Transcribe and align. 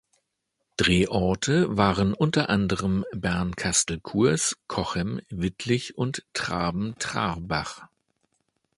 Drehorte 0.77 1.77
waren 1.77 2.15
unter 2.15 2.49
anderem 2.49 3.05
Bernkastel-Kues, 3.13 4.57
Cochem, 4.67 5.21
Wittlich 5.29 5.95
und 5.95 6.25
Traben-Trarbach. 6.33 7.83